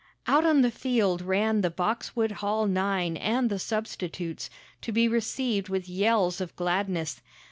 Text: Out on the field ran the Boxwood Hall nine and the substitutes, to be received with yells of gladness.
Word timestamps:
Out 0.25 0.47
on 0.47 0.61
the 0.63 0.71
field 0.71 1.21
ran 1.21 1.61
the 1.61 1.69
Boxwood 1.69 2.31
Hall 2.41 2.65
nine 2.65 3.15
and 3.17 3.51
the 3.51 3.59
substitutes, 3.59 4.49
to 4.81 4.91
be 4.91 5.07
received 5.07 5.69
with 5.69 5.87
yells 5.87 6.41
of 6.41 6.55
gladness. 6.55 7.21